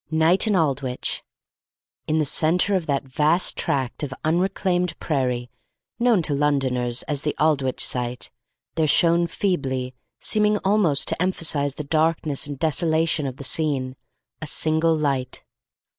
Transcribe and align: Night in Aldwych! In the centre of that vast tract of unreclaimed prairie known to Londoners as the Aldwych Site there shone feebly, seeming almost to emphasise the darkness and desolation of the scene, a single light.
Night 0.09 0.47
in 0.47 0.55
Aldwych! 0.55 1.21
In 2.07 2.17
the 2.17 2.25
centre 2.25 2.75
of 2.75 2.87
that 2.87 3.03
vast 3.03 3.55
tract 3.55 4.01
of 4.01 4.11
unreclaimed 4.25 4.99
prairie 4.99 5.51
known 5.99 6.23
to 6.23 6.33
Londoners 6.33 7.03
as 7.03 7.21
the 7.21 7.35
Aldwych 7.39 7.79
Site 7.79 8.31
there 8.73 8.87
shone 8.87 9.27
feebly, 9.27 9.93
seeming 10.19 10.57
almost 10.65 11.07
to 11.09 11.21
emphasise 11.21 11.75
the 11.75 11.83
darkness 11.83 12.47
and 12.47 12.57
desolation 12.57 13.27
of 13.27 13.37
the 13.37 13.43
scene, 13.43 13.95
a 14.41 14.47
single 14.47 14.97
light. 14.97 15.43